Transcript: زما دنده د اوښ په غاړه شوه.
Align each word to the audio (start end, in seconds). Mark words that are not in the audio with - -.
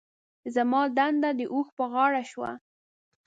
زما 0.55 0.81
دنده 0.97 1.29
د 1.39 1.41
اوښ 1.53 1.67
په 1.77 1.85
غاړه 1.93 2.23
شوه. 2.31 2.51